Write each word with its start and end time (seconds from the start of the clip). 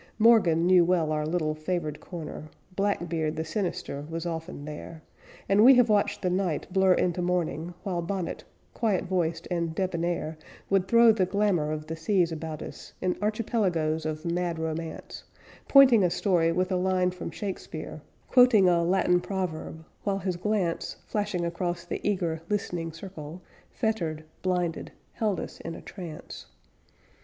Morgan 0.17 0.65
knew 0.65 0.83
well 0.83 1.11
our 1.11 1.27
little 1.27 1.53
favored 1.53 1.99
corner; 1.99 2.49
Black 2.75 3.07
Beard 3.07 3.35
the 3.35 3.45
sinister 3.45 4.03
was 4.09 4.25
often 4.25 4.65
there; 4.65 5.03
And 5.47 5.63
we 5.63 5.75
have 5.75 5.89
watched 5.89 6.23
the 6.23 6.29
night 6.31 6.65
blur 6.73 6.93
into 6.95 7.21
morning 7.21 7.75
While 7.83 8.01
Bonnet, 8.01 8.43
quiet 8.73 9.03
voiced 9.03 9.47
and 9.51 9.75
debonnaire, 9.75 10.39
Would 10.71 10.87
throw 10.87 11.11
the 11.11 11.27
glamor 11.27 11.71
of 11.71 11.85
the 11.85 11.95
seas 11.95 12.31
about 12.31 12.63
us 12.63 12.93
In 12.99 13.15
archipelagoes 13.21 14.07
of 14.07 14.25
mad 14.25 14.57
romance; 14.57 15.23
Pointing 15.67 16.03
a 16.03 16.09
story 16.09 16.51
with 16.51 16.71
a 16.71 16.77
line 16.77 17.11
from 17.11 17.29
Shakespeare, 17.29 18.01
Quoting 18.27 18.67
a 18.67 18.81
Latin 18.83 19.21
proverb; 19.21 19.85
while 20.03 20.17
his 20.17 20.35
glance, 20.35 20.95
Flashing 21.05 21.45
across 21.45 21.85
the 21.85 22.01
eager, 22.03 22.41
listening 22.49 22.91
circle, 22.91 23.43
Fettered 23.69 24.23
blinded 24.41 24.93
held 25.13 25.39
us 25.39 25.59
in 25.59 25.75
a 25.75 25.81
trance. 25.83 26.47